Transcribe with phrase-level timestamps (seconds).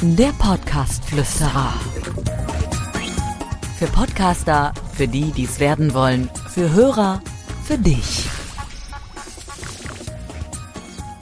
[0.00, 1.74] Der Podcast-Flüsterer.
[3.78, 7.20] Für Podcaster, für die, die es werden wollen, für Hörer,
[7.64, 8.28] für dich.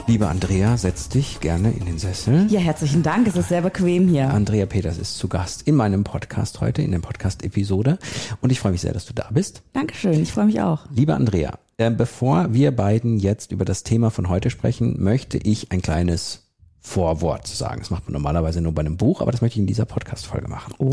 [0.07, 2.48] Liebe Andrea, setz dich gerne in den Sessel.
[2.50, 3.27] Ja, herzlichen Dank.
[3.27, 4.29] Es ist sehr bequem hier.
[4.29, 7.98] Andrea Peters ist zu Gast in meinem Podcast heute, in der Podcast-Episode.
[8.43, 9.62] Und ich freue mich sehr, dass du da bist.
[9.72, 10.84] Dankeschön, ich freue mich auch.
[10.95, 15.72] Liebe Andrea, äh, bevor wir beiden jetzt über das Thema von heute sprechen, möchte ich
[15.72, 16.45] ein kleines
[16.87, 17.80] Vorwort sagen.
[17.80, 20.47] Das macht man normalerweise nur bei einem Buch, aber das möchte ich in dieser Podcast-Folge
[20.47, 20.73] machen.
[20.79, 20.91] Oh.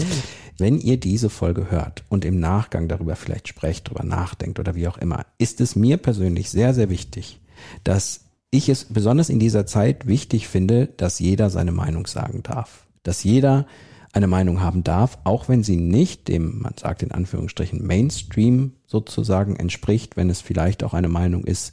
[0.57, 4.87] Wenn ihr diese Folge hört und im Nachgang darüber vielleicht sprecht, darüber nachdenkt oder wie
[4.87, 7.39] auch immer, ist es mir persönlich sehr, sehr wichtig,
[7.83, 12.87] dass ich es besonders in dieser Zeit wichtig finde, dass jeder seine Meinung sagen darf.
[13.03, 13.67] Dass jeder
[14.13, 19.55] eine Meinung haben darf, auch wenn sie nicht dem, man sagt in Anführungsstrichen, Mainstream sozusagen
[19.57, 21.71] entspricht, wenn es vielleicht auch eine Meinung ist,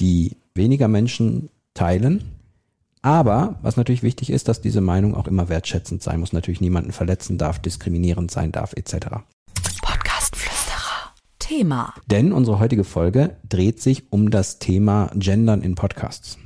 [0.00, 2.39] die weniger Menschen teilen,
[3.02, 6.92] aber was natürlich wichtig ist, dass diese Meinung auch immer wertschätzend sein muss, natürlich niemanden
[6.92, 9.06] verletzen darf, diskriminierend sein darf, etc.
[9.80, 11.14] Podcast-Flüsterer.
[11.38, 11.94] Thema.
[12.06, 16.38] Denn unsere heutige Folge dreht sich um das Thema Gendern in Podcasts.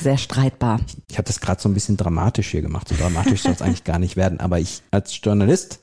[0.00, 0.80] Sehr streitbar.
[1.10, 2.88] Ich habe das gerade so ein bisschen dramatisch hier gemacht.
[2.88, 4.40] So dramatisch soll es eigentlich gar nicht werden.
[4.40, 5.80] Aber ich als Journalist,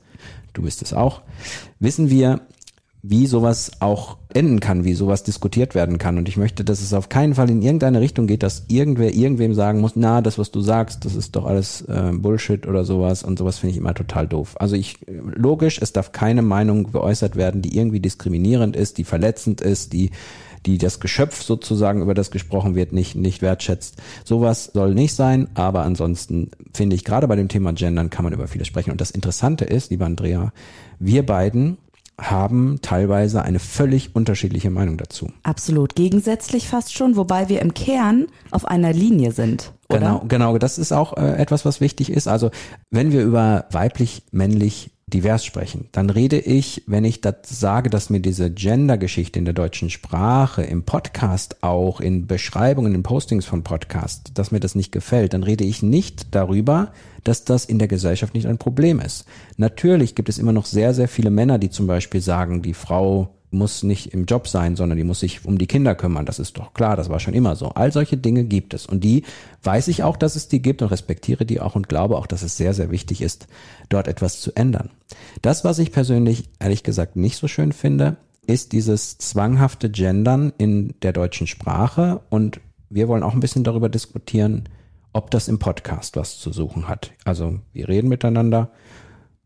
[0.52, 1.22] du bist es auch,
[1.78, 2.40] wissen wir,
[3.06, 6.16] wie sowas auch enden kann, wie sowas diskutiert werden kann.
[6.16, 9.52] Und ich möchte, dass es auf keinen Fall in irgendeine Richtung geht, dass irgendwer irgendwem
[9.52, 13.22] sagen muss, na, das, was du sagst, das ist doch alles äh, Bullshit oder sowas.
[13.22, 14.54] Und sowas finde ich immer total doof.
[14.58, 19.60] Also ich, logisch, es darf keine Meinung geäußert werden, die irgendwie diskriminierend ist, die verletzend
[19.60, 20.10] ist, die
[20.64, 23.96] die das Geschöpf sozusagen, über das gesprochen wird, nicht, nicht wertschätzt.
[24.24, 28.32] Sowas soll nicht sein, aber ansonsten finde ich, gerade bei dem Thema Gendern kann man
[28.32, 28.90] über vieles sprechen.
[28.90, 30.54] Und das Interessante ist, lieber Andrea,
[30.98, 31.76] wir beiden
[32.20, 35.32] haben teilweise eine völlig unterschiedliche Meinung dazu.
[35.42, 35.94] Absolut.
[35.94, 39.72] Gegensätzlich fast schon, wobei wir im Kern auf einer Linie sind.
[39.88, 39.98] Oder?
[39.98, 40.58] Genau, genau.
[40.58, 42.28] Das ist auch äh, etwas, was wichtig ist.
[42.28, 42.50] Also,
[42.90, 48.10] wenn wir über weiblich, männlich, divers sprechen, dann rede ich, wenn ich das sage, dass
[48.10, 53.62] mir diese Gender-Geschichte in der deutschen Sprache, im Podcast auch, in Beschreibungen, in Postings von
[53.62, 57.88] Podcast, dass mir das nicht gefällt, dann rede ich nicht darüber, dass das in der
[57.88, 59.26] Gesellschaft nicht ein Problem ist.
[59.56, 63.34] Natürlich gibt es immer noch sehr, sehr viele Männer, die zum Beispiel sagen, die Frau
[63.54, 66.26] muss nicht im Job sein, sondern die muss sich um die Kinder kümmern.
[66.26, 67.68] Das ist doch klar, das war schon immer so.
[67.68, 68.86] All solche Dinge gibt es.
[68.86, 69.24] Und die
[69.62, 72.42] weiß ich auch, dass es die gibt und respektiere die auch und glaube auch, dass
[72.42, 73.46] es sehr, sehr wichtig ist,
[73.88, 74.90] dort etwas zu ändern.
[75.40, 78.16] Das, was ich persönlich ehrlich gesagt nicht so schön finde,
[78.46, 82.20] ist dieses zwanghafte Gendern in der deutschen Sprache.
[82.28, 82.60] Und
[82.90, 84.68] wir wollen auch ein bisschen darüber diskutieren,
[85.12, 87.12] ob das im Podcast was zu suchen hat.
[87.24, 88.70] Also wir reden miteinander.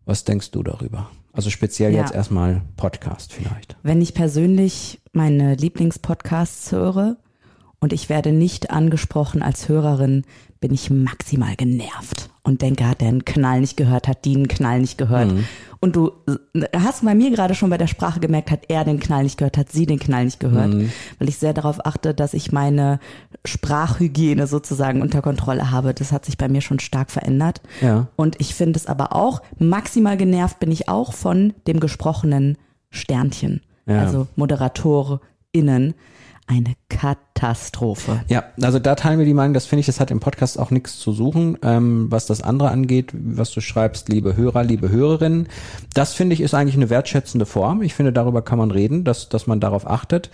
[0.08, 1.10] Was denkst du darüber?
[1.34, 2.00] Also speziell Ja.
[2.00, 3.76] jetzt erstmal Podcast vielleicht.
[3.82, 7.18] Wenn ich persönlich meine Lieblingspodcasts höre
[7.80, 10.24] und ich werde nicht angesprochen als Hörerin,
[10.60, 14.48] bin ich maximal genervt und denke, hat der einen Knall nicht gehört, hat die einen
[14.48, 15.32] Knall nicht gehört.
[15.80, 16.10] Und du
[16.54, 19.38] äh, hast bei mir gerade schon bei der Sprache gemerkt, hat er den Knall nicht
[19.38, 20.74] gehört, hat sie den Knall nicht gehört,
[21.18, 22.98] weil ich sehr darauf achte, dass ich meine
[23.44, 25.94] Sprachhygiene sozusagen unter Kontrolle habe.
[25.94, 27.60] Das hat sich bei mir schon stark verändert.
[27.80, 28.08] Ja.
[28.16, 32.58] Und ich finde es aber auch, maximal genervt bin ich auch von dem gesprochenen
[32.90, 33.60] Sternchen.
[33.86, 34.00] Ja.
[34.00, 35.94] Also ModeratorInnen.
[36.50, 38.22] Eine Katastrophe.
[38.28, 40.70] Ja, also da teilen wir die Meinung, das finde ich, das hat im Podcast auch
[40.70, 41.58] nichts zu suchen.
[41.62, 45.48] Ähm, was das andere angeht, was du schreibst, liebe Hörer, liebe Hörerinnen,
[45.92, 47.82] das finde ich ist eigentlich eine wertschätzende Form.
[47.82, 50.30] Ich finde, darüber kann man reden, dass, dass man darauf achtet.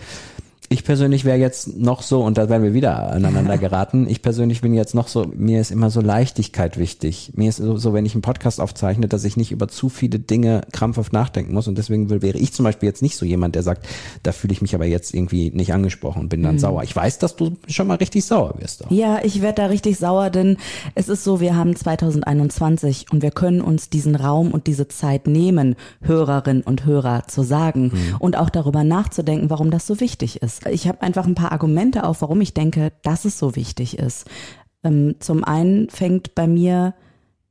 [0.69, 4.61] Ich persönlich wäre jetzt noch so, und da werden wir wieder aneinander geraten, ich persönlich
[4.61, 7.31] bin jetzt noch so, mir ist immer so Leichtigkeit wichtig.
[7.35, 10.19] Mir ist so, so, wenn ich einen Podcast aufzeichne, dass ich nicht über zu viele
[10.19, 11.67] Dinge krampfhaft nachdenken muss.
[11.67, 13.87] Und deswegen wäre ich zum Beispiel jetzt nicht so jemand, der sagt,
[14.23, 16.83] da fühle ich mich aber jetzt irgendwie nicht angesprochen und bin dann sauer.
[16.83, 18.85] Ich weiß, dass du schon mal richtig sauer wirst.
[18.85, 18.91] Auch.
[18.91, 20.57] Ja, ich werde da richtig sauer, denn
[20.95, 25.27] es ist so, wir haben 2021 und wir können uns diesen Raum und diese Zeit
[25.27, 30.54] nehmen, Hörerinnen und Hörer zu sagen und auch darüber nachzudenken, warum das so wichtig ist.
[30.69, 34.25] Ich habe einfach ein paar Argumente auf, warum ich denke, dass es so wichtig ist.
[34.83, 36.93] Ähm, zum einen fängt bei mir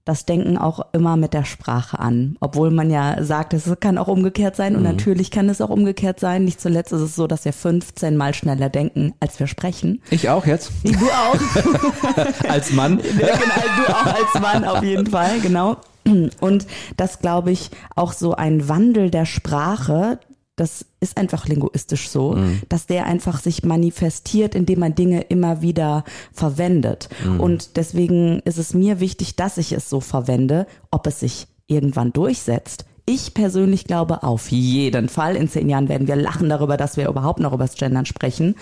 [0.04, 2.36] das Denken auch immer mit der Sprache an.
[2.40, 6.20] Obwohl man ja sagt, es kann auch umgekehrt sein und natürlich kann es auch umgekehrt
[6.20, 6.44] sein.
[6.44, 10.02] Nicht zuletzt ist es so, dass wir 15 mal schneller denken, als wir sprechen.
[10.10, 10.70] Ich auch jetzt.
[10.84, 12.48] Du auch.
[12.48, 12.98] Als Mann.
[12.98, 15.76] Genau, du auch als Mann auf jeden Fall, genau.
[16.40, 16.66] Und
[16.96, 20.18] das glaube ich auch so ein Wandel der Sprache,
[20.56, 26.04] das ist einfach linguistisch so, dass der einfach sich manifestiert, indem man Dinge immer wieder
[26.32, 27.08] verwendet.
[27.38, 32.12] Und deswegen ist es mir wichtig, dass ich es so verwende, ob es sich irgendwann
[32.12, 32.84] durchsetzt.
[33.06, 35.36] Ich persönlich glaube auf jeden Fall.
[35.36, 38.54] In zehn Jahren werden wir lachen darüber, dass wir überhaupt noch über das Gendern sprechen.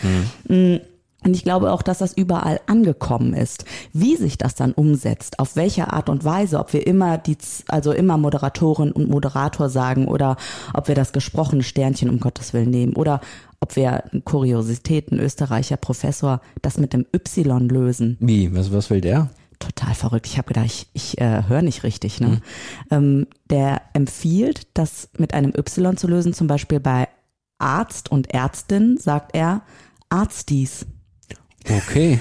[1.24, 3.64] Und ich glaube auch, dass das überall angekommen ist.
[3.92, 7.36] Wie sich das dann umsetzt, auf welche Art und Weise, ob wir immer die,
[7.68, 10.36] also immer Moderatorin und Moderator sagen oder
[10.74, 13.20] ob wir das gesprochene Sternchen um Gottes Willen nehmen oder
[13.60, 18.16] ob wir Kuriositäten, Österreicher Professor, das mit dem Y lösen.
[18.18, 18.54] Wie?
[18.54, 19.30] Was, was will der?
[19.60, 20.26] Total verrückt.
[20.26, 22.20] Ich habe gedacht, ich, ich äh, höre nicht richtig.
[22.20, 22.28] Ne?
[22.28, 22.40] Mhm.
[22.90, 27.06] Ähm, der empfiehlt, das mit einem Y zu lösen, zum Beispiel bei
[27.58, 29.62] Arzt und Ärztin, sagt er
[30.08, 30.84] Arztis.
[31.68, 32.18] Okay.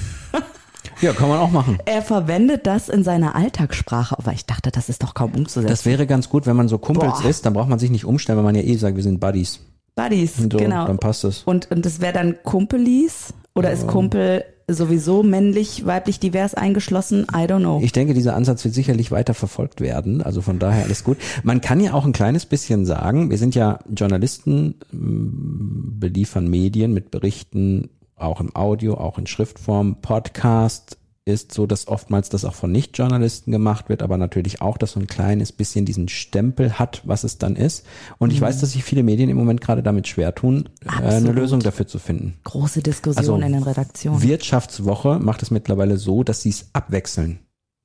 [1.02, 1.80] Ja, kann man auch machen.
[1.86, 5.68] Er verwendet das in seiner Alltagssprache, aber ich dachte, das ist doch kaum umzusetzen.
[5.68, 7.30] Das wäre ganz gut, wenn man so Kumpels Boah.
[7.30, 9.60] ist, dann braucht man sich nicht umstellen, weil man ja eh sagt, wir sind Buddies.
[9.96, 10.86] Buddies, so, genau.
[10.86, 11.42] Dann passt es.
[11.44, 13.76] Und, und das wäre dann Kumpelis oder ja.
[13.76, 17.24] ist Kumpel sowieso männlich, weiblich, divers eingeschlossen?
[17.32, 17.82] I don't know.
[17.84, 20.22] Ich denke, dieser Ansatz wird sicherlich weiter verfolgt werden.
[20.22, 21.18] Also von daher alles gut.
[21.44, 27.12] Man kann ja auch ein kleines bisschen sagen, wir sind ja Journalisten, beliefern Medien mit
[27.12, 27.90] Berichten,
[28.22, 33.52] auch im Audio, auch in Schriftform, Podcast, ist so, dass oftmals das auch von Nicht-Journalisten
[33.52, 37.38] gemacht wird, aber natürlich auch, dass so ein kleines bisschen diesen Stempel hat, was es
[37.38, 37.86] dann ist.
[38.18, 38.36] Und mhm.
[38.36, 41.12] ich weiß, dass sich viele Medien im Moment gerade damit schwer tun, Absolut.
[41.12, 42.40] eine Lösung dafür zu finden.
[42.44, 44.24] Große Diskussion also, in den Redaktionen.
[44.24, 47.40] Wirtschaftswoche macht es mittlerweile so, dass sie es abwechseln.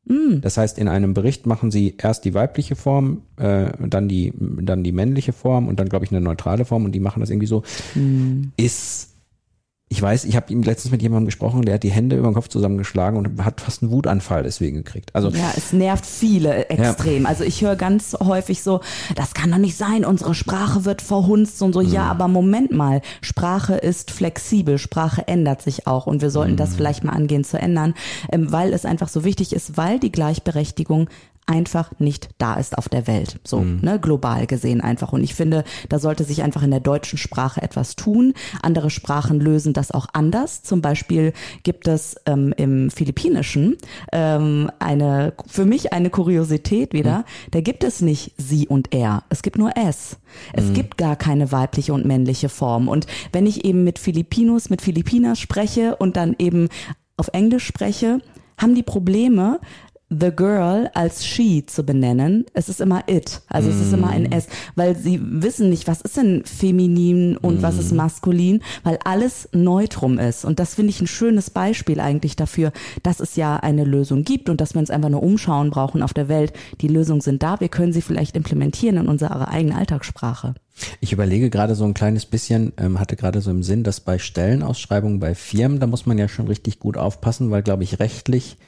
[0.07, 0.41] Mhm.
[0.41, 4.83] Das heißt, in einem Bericht machen sie erst die weibliche Form, äh, dann die, dann
[4.83, 7.49] die männliche Form und dann, glaube ich, eine neutrale Form und die machen das irgendwie
[7.49, 7.65] so.
[7.95, 8.53] Mhm.
[8.57, 9.16] Ist
[9.89, 12.35] ich weiß, ich habe ihm letztens mit jemandem gesprochen, der hat die Hände über den
[12.35, 15.15] Kopf zusammengeschlagen und hat fast einen Wutanfall deswegen gekriegt.
[15.15, 17.23] Also ja, es nervt viele extrem.
[17.23, 17.29] Ja.
[17.29, 18.81] Also ich höre ganz häufig so,
[19.15, 21.81] das kann doch nicht sein, unsere Sprache wird verhunzt und so.
[21.81, 21.93] Mhm.
[21.93, 26.59] Ja, aber Moment mal, Sprache ist flexibel, Sprache ändert sich auch und wir sollten mhm.
[26.59, 27.95] das vielleicht mal angehen zu ändern,
[28.33, 31.09] ähm, weil es einfach so wichtig ist, weil die Gleichberechtigung
[31.47, 33.41] einfach nicht da ist auf der Welt.
[33.45, 33.81] So, mhm.
[33.83, 35.13] ne, global gesehen einfach.
[35.13, 38.35] Und ich finde, da sollte sich einfach in der deutschen Sprache etwas tun.
[38.63, 40.63] Andere Sprachen lösen das auch anders.
[40.63, 41.33] Zum Beispiel
[41.63, 43.77] gibt es ähm, im Philippinischen
[44.13, 47.19] ähm, eine, für mich eine Kuriosität wieder.
[47.19, 47.51] Mhm.
[47.53, 49.23] Da gibt es nicht sie und er.
[49.29, 50.17] Es gibt nur es.
[50.53, 50.75] Es mhm.
[50.75, 52.89] gibt gar keine weibliche und männliche Form.
[52.89, 56.69] Und wenn ich eben mit Filipinos, mit Filipinas spreche und dann eben
[57.17, 58.21] auf Englisch spreche,
[58.59, 59.61] haben die Probleme,
[60.09, 62.45] the girl als she zu benennen.
[62.55, 63.41] Es ist immer it.
[63.49, 63.73] Also mm.
[63.73, 64.33] es ist immer ein mm.
[64.33, 67.63] S, weil sie wissen nicht, was ist denn feminin und mm.
[67.63, 67.97] was ist mm.
[67.97, 70.45] maskulin, weil alles neutrum ist.
[70.45, 72.73] Und das finde ich ein schönes Beispiel eigentlich dafür,
[73.03, 76.15] dass es ja eine Lösung gibt und dass wir uns einfach nur umschauen brauchen auf
[76.15, 76.53] der Welt.
[76.81, 77.59] Die Lösungen sind da.
[77.59, 80.55] Wir können sie vielleicht implementieren in unsere eigene Alltagssprache.
[81.01, 84.19] Ich überlege gerade so ein kleines bisschen, ähm, hatte gerade so im Sinn, dass bei
[84.19, 88.59] Stellenausschreibungen bei Firmen, da muss man ja schon richtig gut aufpassen, weil, glaube ich, rechtlich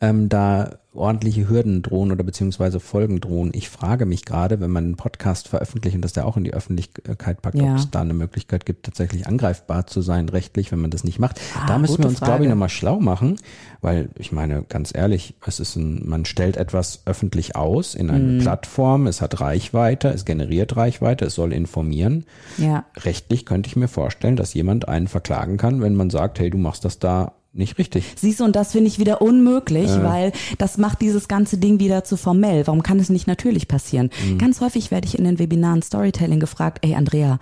[0.00, 3.52] ähm, da ordentliche Hürden drohen oder beziehungsweise Folgen drohen.
[3.54, 6.52] Ich frage mich gerade, wenn man einen Podcast veröffentlicht und das der auch in die
[6.52, 7.72] Öffentlichkeit packt, ja.
[7.72, 11.18] ob es da eine Möglichkeit gibt, tatsächlich angreifbar zu sein rechtlich, wenn man das nicht
[11.18, 11.40] macht.
[11.56, 12.30] Ah, da müssen wir uns, Frage.
[12.30, 13.36] glaube ich, nochmal schlau machen,
[13.80, 18.18] weil ich meine, ganz ehrlich, es ist ein, man stellt etwas öffentlich aus in eine
[18.18, 18.38] mhm.
[18.40, 22.24] Plattform, es hat Reichweite, es generiert Reichweite, es soll informieren.
[22.56, 22.84] Ja.
[22.96, 26.58] Rechtlich könnte ich mir vorstellen, dass jemand einen verklagen kann, wenn man sagt, hey, du
[26.58, 28.04] machst das da nicht richtig.
[28.16, 30.02] Siehst du, und das finde ich wieder unmöglich, äh.
[30.02, 32.66] weil das macht dieses ganze Ding wieder zu formell.
[32.66, 34.10] Warum kann es nicht natürlich passieren?
[34.26, 34.38] Mhm.
[34.38, 37.38] Ganz häufig werde ich in den Webinaren Storytelling gefragt, ey Andrea,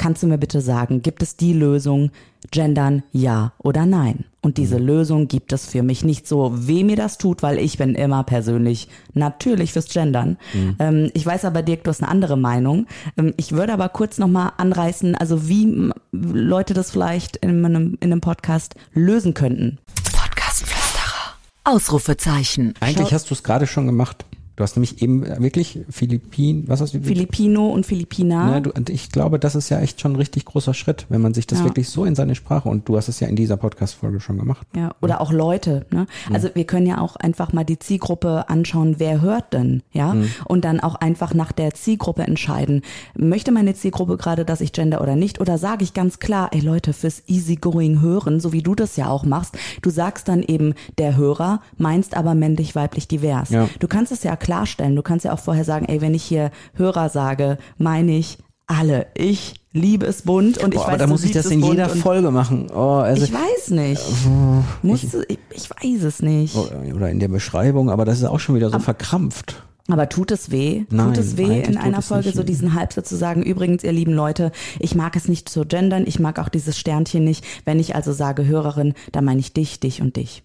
[0.00, 2.10] kannst du mir bitte sagen, gibt es die Lösung,
[2.50, 4.24] gendern ja oder nein?
[4.40, 4.86] Und diese mhm.
[4.86, 8.24] Lösung gibt es für mich nicht so, weh mir das tut, weil ich bin immer
[8.24, 10.38] persönlich natürlich fürs Gendern.
[10.54, 10.76] Mhm.
[10.78, 12.86] Ähm, ich weiß aber, Dirk, du hast eine andere Meinung.
[13.18, 18.10] Ähm, ich würde aber kurz nochmal anreißen, also wie Leute das vielleicht in einem, in
[18.10, 19.76] einem Podcast lösen könnten.
[20.14, 21.34] Podcast-Flüsterer.
[21.64, 22.72] Ausrufezeichen.
[22.80, 24.24] Eigentlich Schau hast du es gerade schon gemacht.
[24.60, 27.00] Du hast nämlich eben wirklich Philippin, was hast du?
[27.00, 28.52] Filipino und Filipina.
[28.52, 31.22] Ja, du, und ich glaube, das ist ja echt schon ein richtig großer Schritt, wenn
[31.22, 31.64] man sich das ja.
[31.64, 34.66] wirklich so in seine Sprache und du hast es ja in dieser Podcast-Folge schon gemacht.
[34.76, 35.20] Ja, oder ja.
[35.20, 35.86] auch Leute.
[35.90, 36.06] Ne?
[36.30, 36.52] Also mhm.
[36.56, 40.12] wir können ja auch einfach mal die Zielgruppe anschauen, wer hört denn, ja?
[40.12, 40.28] Mhm.
[40.44, 42.82] Und dann auch einfach nach der Zielgruppe entscheiden.
[43.16, 45.40] Möchte meine Zielgruppe gerade, dass ich gender oder nicht?
[45.40, 49.08] Oder sage ich ganz klar, ey Leute, fürs easygoing hören, so wie du das ja
[49.08, 53.48] auch machst, du sagst dann eben der Hörer, meinst aber männlich, weiblich, divers.
[53.48, 53.66] Ja.
[53.78, 54.96] Du kannst es ja klar klarstellen.
[54.96, 59.06] Du kannst ja auch vorher sagen, ey, wenn ich hier Hörer sage, meine ich alle.
[59.14, 61.88] Ich liebe es bunt und ich Boah, weiß, aber da muss ich das in jeder
[61.88, 62.66] Folge machen.
[62.74, 64.02] Oh, also, ich weiß nicht.
[64.02, 66.56] Äh, Musst ich, du, ich, ich, weiß es nicht.
[66.56, 69.62] Oder in der Beschreibung, aber das ist auch schon wieder so aber, verkrampft.
[69.88, 70.84] Aber tut es weh?
[70.90, 74.12] Nein, tut es weh, in einer Folge so diesen Halbsatz zu sagen, übrigens, ihr lieben
[74.12, 77.44] Leute, ich mag es nicht zu gendern, ich mag auch dieses Sternchen nicht.
[77.64, 80.42] Wenn ich also sage Hörerin, dann meine ich dich, dich und dich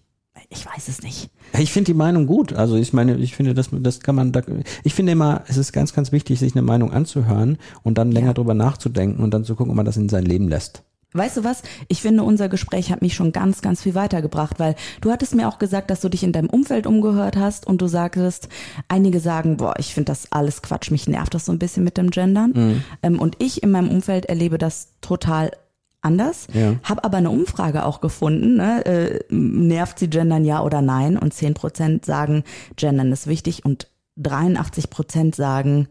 [0.48, 1.30] ich weiß es nicht.
[1.58, 2.52] Ich finde die Meinung gut.
[2.52, 4.42] Also ich meine, ich finde, das, das kann man, da,
[4.84, 8.28] ich finde immer, es ist ganz, ganz wichtig, sich eine Meinung anzuhören und dann länger
[8.28, 8.34] ja.
[8.34, 10.82] drüber nachzudenken und dann zu gucken, ob man das in sein Leben lässt.
[11.12, 11.62] Weißt du was?
[11.88, 15.48] Ich finde, unser Gespräch hat mich schon ganz, ganz viel weitergebracht, weil du hattest mir
[15.48, 18.48] auch gesagt, dass du dich in deinem Umfeld umgehört hast und du sagtest,
[18.88, 21.96] einige sagen, boah, ich finde das alles Quatsch, mich nervt das so ein bisschen mit
[21.96, 22.52] dem Gendern.
[22.54, 22.84] Mhm.
[23.02, 25.52] Ähm, und ich in meinem Umfeld erlebe das total
[26.02, 26.74] anders, Ja.
[26.82, 28.84] habe aber eine Umfrage auch gefunden, ne?
[28.86, 32.44] äh, nervt sie Gendern ja oder nein und 10 Prozent sagen,
[32.76, 35.88] Gendern ist wichtig und 83 Prozent sagen,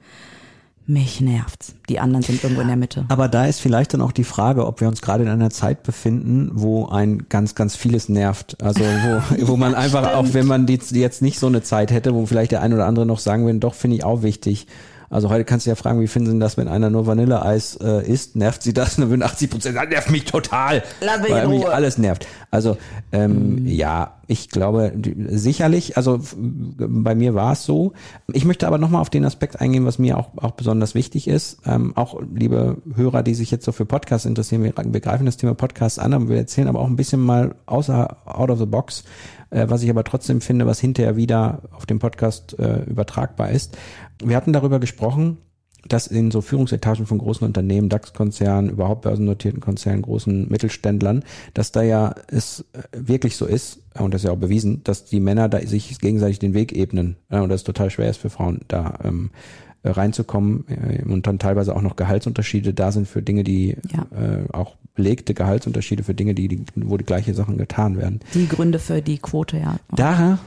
[0.88, 1.74] mich nervt's.
[1.90, 3.06] Die anderen sind irgendwo in der Mitte.
[3.10, 5.82] Aber da ist vielleicht dann auch die Frage, ob wir uns gerade in einer Zeit
[5.82, 8.62] befinden, wo ein ganz, ganz vieles nervt.
[8.62, 11.92] Also wo, wo man einfach auch, wenn man die, die jetzt nicht so eine Zeit
[11.92, 14.68] hätte, wo vielleicht der ein oder andere noch sagen würde, doch finde ich auch wichtig.
[15.10, 17.76] Also heute kannst du ja fragen, wie finden Sie denn das, wenn einer nur Vanilleeis
[17.82, 18.36] äh, isst?
[18.36, 18.96] Nervt Sie das?
[18.98, 20.84] Dann würden 80 Prozent sagen, nervt mich total.
[21.02, 22.28] Lass mich weil mich alles nervt.
[22.52, 22.78] Also
[23.12, 27.94] ähm, ja, ich glaube die- sicherlich, also bei mir war es so.
[28.34, 31.60] Ich möchte aber nochmal auf den Aspekt eingehen, was mir auch, auch besonders wichtig ist.
[31.66, 35.38] Ähm, auch liebe Hörer, die sich jetzt so für Podcasts interessieren, wir, wir greifen das
[35.38, 38.66] Thema Podcasts an, aber wir erzählen aber auch ein bisschen mal außer out of the
[38.66, 39.04] box,
[39.52, 43.78] äh, was ich aber trotzdem finde, was hinterher wieder auf dem Podcast äh, übertragbar ist.
[44.24, 45.38] Wir hatten darüber gesprochen,
[45.88, 51.84] dass in so Führungsetagen von großen Unternehmen, DAX-Konzernen, überhaupt börsennotierten Konzernen, großen Mittelständlern, dass da
[51.84, 55.48] ja es äh, wirklich so ist, und das ist ja auch bewiesen, dass die Männer
[55.48, 59.30] da sich gegenseitig den Weg ebnen und das total schwer ist für Frauen da ähm,
[59.84, 64.08] äh, reinzukommen äh, und dann teilweise auch noch Gehaltsunterschiede da sind für Dinge, die Ja.
[64.20, 68.22] äh, auch belegte Gehaltsunterschiede für Dinge, die, die wo die gleiche Sachen getan werden.
[68.34, 69.76] Die Gründe für die Quote, ja.
[69.96, 70.40] Da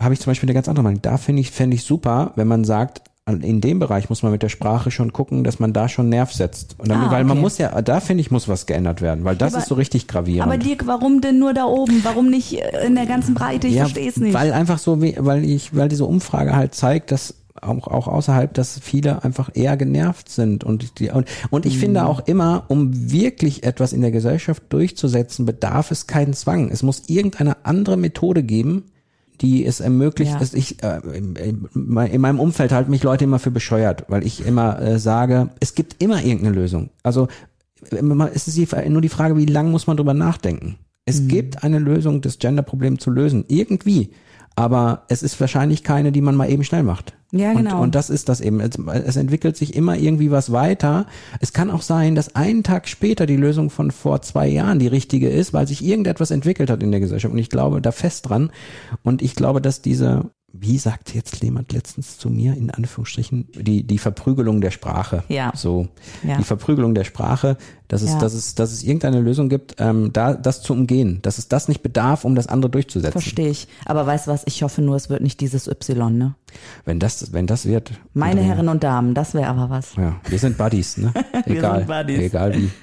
[0.00, 1.02] habe ich zum Beispiel eine ganz andere Meinung.
[1.02, 4.44] Da finde ich, fände ich super, wenn man sagt, in dem Bereich muss man mit
[4.44, 6.76] der Sprache schon gucken, dass man da schon Nerv setzt.
[6.78, 7.40] Und dann, Ah, weil man okay.
[7.42, 10.06] muss ja, da finde ich, muss was geändert werden, weil das Aber- ist so richtig
[10.06, 10.44] gravierend.
[10.52, 12.04] Aber Dirk, warum denn nur da oben?
[12.04, 13.66] Warum nicht äh, in der ganzen Breite?
[13.66, 14.32] Ich ja, verstehe es nicht.
[14.32, 18.78] Weil einfach so, weil ich, weil diese Umfrage halt zeigt, dass auch, auch außerhalb, dass
[18.78, 22.06] viele einfach eher genervt sind und die, und, und ich finde Mhm.
[22.06, 26.70] auch immer, um wirklich etwas in der Gesellschaft durchzusetzen, bedarf es keinen Zwang.
[26.70, 28.84] Es muss irgendeine andere Methode geben,
[29.40, 30.38] die es ermöglicht, Ja.
[30.38, 34.46] dass ich äh, in, in meinem Umfeld halten mich Leute immer für bescheuert, weil ich
[34.46, 36.90] immer äh, sage, es gibt immer irgendeine Lösung.
[37.02, 37.28] Also
[37.90, 40.76] es ist die, nur die Frage, wie lange muss man drüber nachdenken.
[41.04, 41.28] Es Mhm.
[41.28, 44.10] gibt eine Lösung, das Gender-Problem zu lösen, irgendwie.
[44.56, 47.15] Aber es ist wahrscheinlich keine, die man mal eben schnell macht.
[47.32, 47.76] Ja, genau.
[47.76, 48.60] Und, und das ist das eben.
[48.60, 51.06] Es, es entwickelt sich immer irgendwie was weiter.
[51.40, 54.86] Es kann auch sein, dass einen Tag später die Lösung von vor zwei Jahren die
[54.86, 57.32] richtige ist, weil sich irgendetwas entwickelt hat in der Gesellschaft.
[57.32, 58.50] Und ich glaube da fest dran.
[59.02, 63.82] Und ich glaube, dass diese, wie sagte jetzt jemand letztens zu mir, in Anführungsstrichen, die,
[63.84, 65.24] die Verprügelung der Sprache.
[65.28, 65.52] Ja.
[65.54, 65.88] So.
[66.22, 66.36] Ja.
[66.38, 67.56] Die Verprügelung der Sprache,
[67.88, 68.18] dass es, Ja.
[68.18, 71.20] dass es, dass es irgendeine Lösung gibt, ähm, da, das zu umgehen.
[71.22, 73.12] Dass es das nicht bedarf, um das andere durchzusetzen.
[73.20, 73.68] Verstehe ich.
[73.84, 74.42] Aber weißt du was?
[74.46, 76.34] Ich hoffe nur, es wird nicht dieses Y, ne?
[76.84, 77.92] Wenn das, wenn das wird.
[78.14, 79.94] Meine Andrea, Herren und Damen, das wäre aber was.
[79.96, 81.12] Ja, wir sind Buddies, ne?
[81.46, 82.18] Wir Egal, sind Buddies.
[82.18, 82.70] egal wie.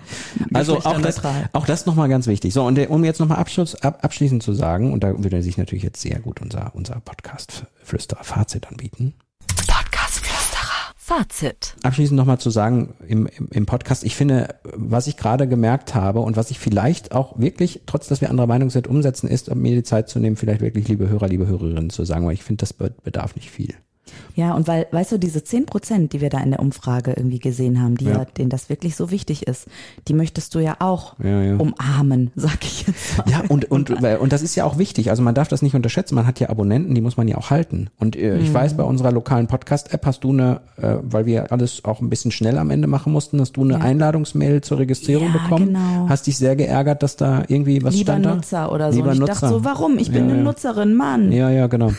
[0.53, 1.21] Also auch das,
[1.53, 2.53] auch das nochmal ganz wichtig.
[2.53, 5.57] So, und der, um jetzt nochmal Abschluss, ab, abschließend zu sagen, und da würde sich
[5.57, 9.13] natürlich jetzt sehr gut unser, unser Podcast-Flüsterer-Fazit anbieten.
[11.05, 11.75] Fazit.
[11.83, 16.21] Abschließend nochmal zu sagen im, im, im Podcast, ich finde, was ich gerade gemerkt habe
[16.21, 19.75] und was ich vielleicht auch wirklich, trotz dass wir anderer Meinung sind, umsetzen, ist, mir
[19.75, 22.61] die Zeit zu nehmen, vielleicht wirklich, liebe Hörer, liebe Hörerinnen, zu sagen, weil ich finde,
[22.61, 23.73] das be- bedarf nicht viel.
[24.35, 27.39] Ja, und weil, weißt du, diese 10 Prozent, die wir da in der Umfrage irgendwie
[27.39, 28.13] gesehen haben, die ja.
[28.19, 28.25] Ja.
[28.25, 29.67] denen das wirklich so wichtig ist,
[30.07, 31.55] die möchtest du ja auch Ja, ja.
[31.57, 33.29] umarmen, sag ich jetzt mal.
[33.29, 35.09] Ja, und, und, und das ist ja auch wichtig.
[35.11, 36.15] Also man darf das nicht unterschätzen.
[36.15, 37.89] Man hat ja Abonnenten, die muss man ja auch halten.
[37.99, 41.85] Und äh, ich weiß, bei unserer lokalen Podcast-App hast du eine, äh, weil wir alles
[41.85, 43.79] auch ein bisschen schnell am Ende machen mussten, hast du eine.
[43.81, 45.67] Einladungsmail zur Registrierung Ja, bekommen.
[45.67, 46.05] genau.
[46.09, 48.35] Hast dich sehr geärgert, dass da irgendwie was Lieber stand da?
[48.35, 48.97] Nutzer oder so.
[48.97, 49.33] Lieber und ich Nutzer.
[49.33, 49.97] dachte so, warum?
[49.99, 50.41] Ich bin eine.
[50.43, 51.31] Nutzerin, Mann.
[51.31, 51.91] Ja, ja, genau.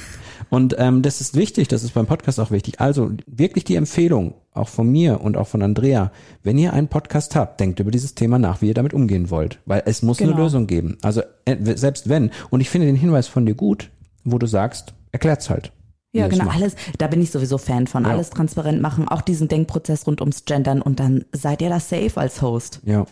[0.50, 2.80] Und ähm, das ist wichtig, das ist beim Podcast auch wichtig.
[2.80, 7.34] Also wirklich die Empfehlung, auch von mir und auch von Andrea, wenn ihr einen Podcast
[7.36, 9.58] habt, denkt über dieses Thema nach, wie ihr damit umgehen wollt.
[9.66, 10.42] Weil es muss eine Genau.
[10.44, 10.98] Lösung geben.
[11.02, 13.90] Also äh, selbst wenn, und ich finde den Hinweis von dir gut,
[14.24, 15.72] wo du sagst, erklärt's halt.
[16.12, 16.56] Ja, genau, macht.
[16.60, 18.04] alles, da bin ich sowieso Fan von.
[18.04, 18.10] Ja.
[18.10, 22.12] Alles transparent machen, auch diesen Denkprozess rund ums Gendern und dann seid ihr da safe
[22.16, 22.80] als Host.
[22.84, 23.04] Ja,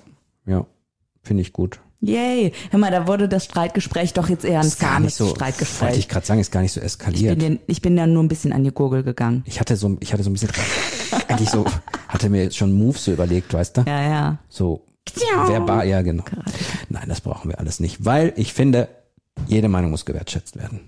[0.47, 0.67] ja,
[1.23, 1.81] finde ich gut.
[2.05, 2.53] Yay.
[2.71, 5.37] Hör mal, da wurde das Streitgespräch doch jetzt eher ein gar nicht zahmes so, wollte
[5.39, 5.99] Streitgespräch.
[5.99, 7.39] ich gerade sagen, ist gar nicht so Ich eskaliert.
[7.39, 9.45] bin, den, ich bin ja nur ein bisschen an die Gurgel gegangen.
[9.47, 10.51] Ich hatte so, ich hatte so ein bisschen,
[11.29, 11.65] eigentlich so,
[12.09, 13.81] hatte mir jetzt schon Moves so überlegt, weißt du?
[13.87, 14.39] Ja, ja.
[14.49, 14.85] So
[15.47, 16.25] verbal, ja genau.
[16.89, 18.89] Nein, das brauchen wir alles nicht, weil ich finde,
[19.47, 20.81] jede Meinung muss gewertschätzt werden.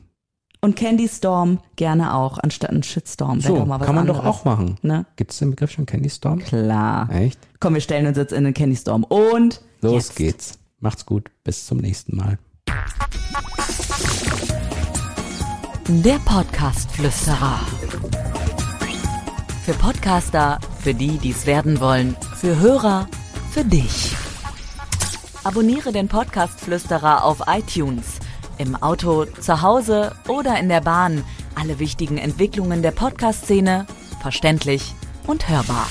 [0.60, 3.40] Und Candy Storm gerne auch, anstatt ein Shitstorm.
[3.40, 4.78] So, doch mal was kann man doch auch machen.
[4.82, 5.04] Ne?
[5.16, 6.38] Gibt es den Begriff schon Candy Storm?
[6.38, 7.08] Klar.
[7.10, 7.38] Echt?
[7.60, 9.04] Komm, wir stellen uns jetzt in den Candy Storm.
[9.04, 10.16] Und Los jetzt.
[10.16, 10.58] geht's.
[10.84, 11.30] Macht's gut.
[11.44, 12.38] Bis zum nächsten Mal.
[15.88, 17.60] Der Podcast-Flüsterer.
[19.64, 23.08] Für Podcaster, für die, die es werden wollen, für Hörer,
[23.50, 24.14] für dich.
[25.42, 28.18] Abonniere den Podcast Flüsterer auf iTunes.
[28.58, 31.24] Im Auto, zu Hause oder in der Bahn.
[31.54, 33.86] Alle wichtigen Entwicklungen der Podcast-Szene
[34.20, 34.94] verständlich
[35.26, 35.86] und hörbar.